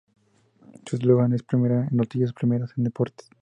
Su 0.87 0.95
eslogan 0.95 1.33
es 1.33 1.43
‘’Primera 1.43 1.87
en 1.87 1.95
noticias 1.95 2.33
primera 2.33 2.65
en 2.75 2.85
deportes’’. 2.85 3.29